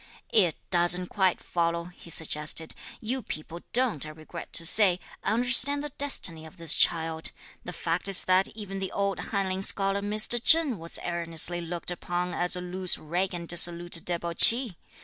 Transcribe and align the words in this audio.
"It 0.33 0.55
doesn't 0.71 1.09
quite 1.09 1.39
follow," 1.39 1.83
he 1.85 2.09
suggested. 2.09 2.73
"You 3.01 3.21
people 3.21 3.59
don't, 3.71 4.03
I 4.03 4.09
regret 4.09 4.51
to 4.53 4.65
say, 4.65 4.99
understand 5.23 5.83
the 5.83 5.89
destiny 5.89 6.43
of 6.43 6.57
this 6.57 6.73
child. 6.73 7.31
The 7.65 7.71
fact 7.71 8.07
is 8.07 8.23
that 8.23 8.47
even 8.55 8.79
the 8.79 8.91
old 8.91 9.19
Hanlin 9.25 9.61
scholar 9.61 10.01
Mr. 10.01 10.43
Cheng 10.43 10.79
was 10.79 10.97
erroneously 11.05 11.61
looked 11.61 11.91
upon 11.91 12.33
as 12.33 12.55
a 12.55 12.61
loose 12.61 12.97
rake 12.97 13.35
and 13.35 13.47
dissolute 13.47 14.03
debauchee! 14.03 14.75